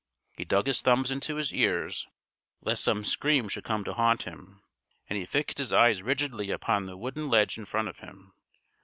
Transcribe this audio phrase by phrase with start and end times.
[0.35, 2.07] He dug his thumbs into his ears
[2.59, 4.63] lest some scream should come to haunt him,
[5.07, 8.33] and he fixed his eyes rigidly upon the wooden ledge in front of him.